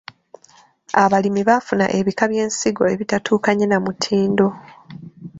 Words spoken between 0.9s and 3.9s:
Abalimi bafuna ebika by'ensigo ebitatuukanye na